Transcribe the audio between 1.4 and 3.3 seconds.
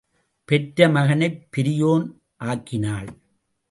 பெரியோன் ஆக்கினாள்.